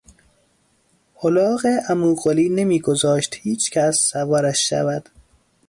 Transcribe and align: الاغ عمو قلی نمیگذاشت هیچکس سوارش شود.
الاغ 1.23 1.61
عمو 1.89 2.11
قلی 2.23 2.49
نمیگذاشت 2.49 3.35
هیچکس 3.43 3.95
سوارش 4.09 4.69
شود. 4.69 5.09